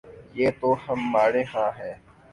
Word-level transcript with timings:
یہ 0.33 0.49
تو 0.59 0.69
ہمارے 0.87 1.43
ہاں 1.53 1.71
ہے۔ 1.79 1.93